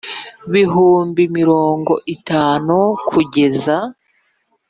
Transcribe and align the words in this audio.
Bihumbi 0.51 1.21
mirongo 1.37 1.93
itanu 2.15 2.75
kugeza 3.09 3.77